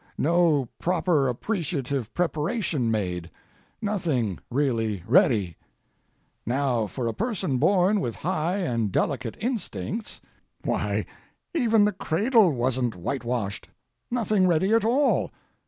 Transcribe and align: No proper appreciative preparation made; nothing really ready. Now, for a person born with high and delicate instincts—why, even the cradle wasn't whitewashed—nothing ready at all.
No 0.17 0.67
proper 0.79 1.27
appreciative 1.27 2.11
preparation 2.15 2.89
made; 2.89 3.29
nothing 3.83 4.39
really 4.49 5.03
ready. 5.05 5.57
Now, 6.43 6.87
for 6.87 7.05
a 7.05 7.13
person 7.13 7.59
born 7.59 7.99
with 7.99 8.15
high 8.15 8.57
and 8.61 8.91
delicate 8.91 9.37
instincts—why, 9.39 11.05
even 11.53 11.85
the 11.85 11.91
cradle 11.91 12.51
wasn't 12.51 12.95
whitewashed—nothing 12.95 14.47
ready 14.47 14.73
at 14.73 14.83
all. 14.83 15.29